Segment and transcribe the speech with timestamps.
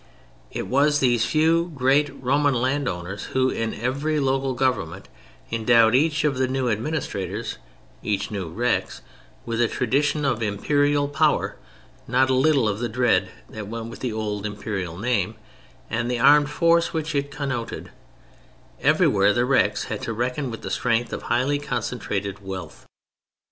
[0.49, 5.07] It was these few great Roman landowners who in every local government
[5.51, 7.59] endowed each of the new administrators,
[8.01, 9.01] each new Rex,
[9.45, 11.55] with a tradition of imperial power,
[12.07, 15.35] not a little of the dread that went with the old imperial name,
[15.87, 17.91] and the armed force which it connoted:
[18.79, 22.87] everywhere the Rex had to reckon with the strength of highly concentrated wealth.